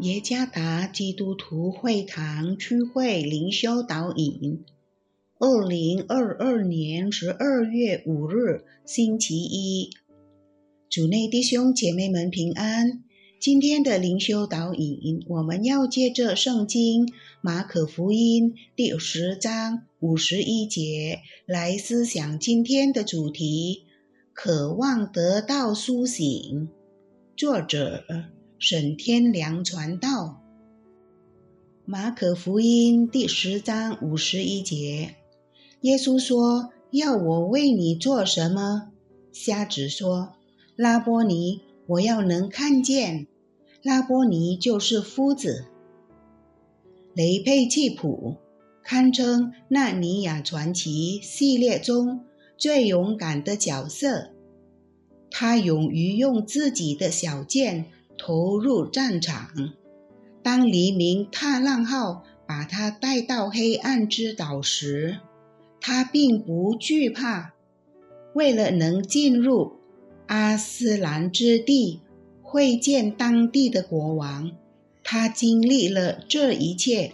[0.00, 4.64] 耶加达基督徒会堂区会灵修导引，
[5.38, 9.90] 二零二二年十二月五日，星期一，
[10.90, 13.04] 主内弟兄姐妹们平安。
[13.38, 17.08] 今天的灵修导引，我们要借着圣经
[17.40, 23.84] 马可福音第十章五十一节来思想今天的主题：
[24.32, 26.68] 渴望得到苏醒。
[27.36, 28.04] 作者。
[28.66, 30.40] 沈天良传道，
[31.84, 35.16] 马可福音第十章五十一节，
[35.82, 38.90] 耶稣说：“要我为你做什么？”
[39.34, 40.32] 瞎子说
[40.76, 43.26] ：“拉波尼，我要能看见。”
[43.84, 45.66] 拉波尼就是夫子。
[47.12, 48.36] 雷佩契普
[48.82, 52.24] 堪称《纳尼亚传奇》系列中
[52.56, 54.30] 最勇敢的角色，
[55.30, 57.90] 他勇于用自己的小剑。
[58.26, 59.50] 投入战场。
[60.42, 65.18] 当黎明踏浪号把他带到黑暗之岛时，
[65.78, 67.52] 他并不惧怕。
[68.32, 69.74] 为了能进入
[70.28, 72.00] 阿斯兰之地，
[72.42, 74.52] 会见当地的国王，
[75.02, 77.12] 他经历了这一切，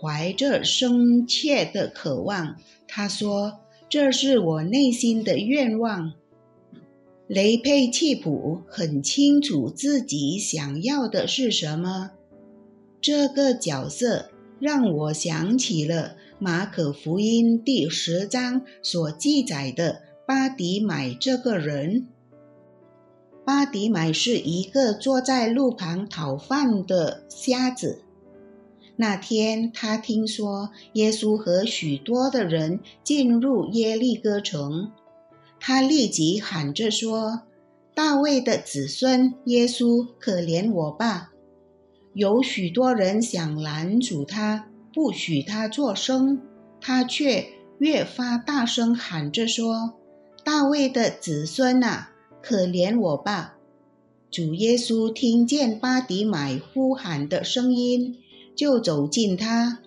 [0.00, 2.54] 怀着深切的渴望。
[2.86, 3.58] 他说
[3.90, 6.12] ：“这是我内心的愿望。”
[7.28, 12.12] 雷佩契普很清楚自己想要的是什么。
[13.00, 22.06] 这个角色让我想起了马可福音第十章所记载的巴迪买这个人。
[23.44, 28.02] 巴迪买是一个坐在路旁讨饭的瞎子。
[28.94, 34.92] 那天，他听说耶稣和许多的人进入耶利哥城。
[35.68, 37.42] 他立即喊着说
[37.92, 41.32] ：“大卫的子孙耶稣，可怜我吧！”
[42.14, 46.40] 有许多人想拦阻他，不许他作声，
[46.80, 49.94] 他却越发大声喊着说
[50.44, 53.56] ：“大卫的子孙啊，可怜我吧！”
[54.30, 58.16] 主耶稣听见巴迪买呼喊的声音，
[58.54, 59.80] 就走近他。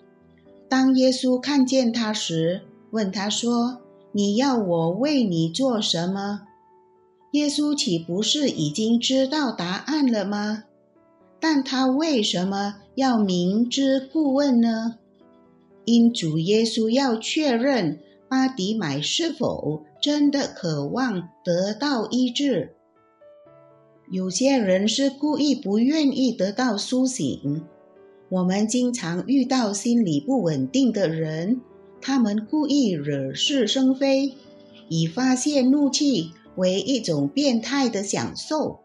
[0.68, 2.60] 当耶稣看见他时，
[2.90, 3.80] 问他说。
[4.12, 6.42] 你要我为你做什么？
[7.32, 10.64] 耶稣岂不是已经知道答案了吗？
[11.38, 14.98] 但他为什么要明知故问呢？
[15.84, 22.74] 因主耶稣要确认巴迪买是否真的渴望得到医治。
[24.10, 27.64] 有些人是故意不愿意得到苏醒。
[28.28, 31.60] 我们经常遇到心理不稳定的人。
[32.00, 34.34] 他们故意惹是生非，
[34.88, 38.80] 以发泄怒气为一种变态的享受。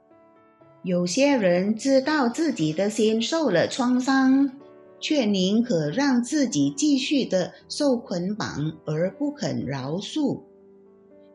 [0.83, 4.51] 有些人知道自己的心受了创伤，
[4.99, 10.41] 却宁可让自己继续的受捆绑，而不肯饶恕。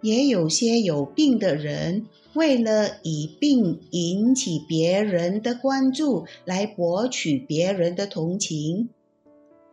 [0.02, 8.88] 也有些有病的人，为了以病引起别人的关注，来博取别人的同情，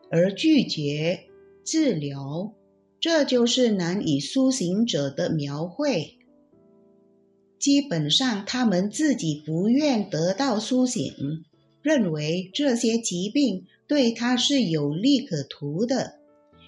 [0.10, 1.22] 而拒绝。
[1.68, 2.54] 治疗，
[2.98, 6.18] 这就是难以苏醒者的描绘。
[7.60, 11.12] 基本上，他们自己不愿得到苏醒，
[11.82, 16.14] 认为这些疾病对他是有利可图的。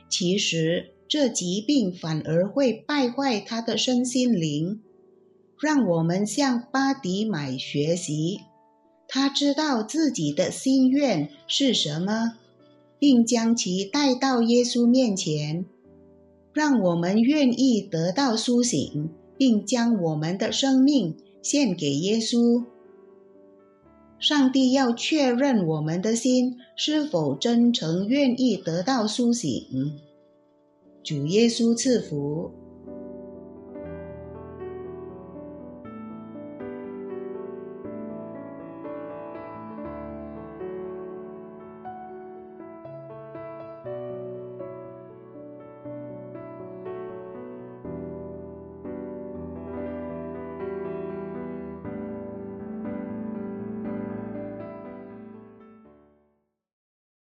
[0.10, 4.82] 其实，这疾病反而会败坏他的身心灵。
[5.62, 8.42] 让我们向巴迪买学习，
[9.08, 12.34] 他知道自己的心愿是什么。
[13.00, 15.66] 并将其带到耶稣面前，
[16.54, 22.66] 让我们愿意得到苏醒，并将我们的生命献给耶稣。
[24.20, 29.98] 上帝要确认我们的心是否真诚愿意得到苏醒。
[31.02, 32.52] 主耶稣赐福。